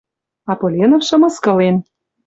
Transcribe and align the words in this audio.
А 0.51 0.53
Поленовшы 0.61 1.15
мыскылен: 1.21 1.75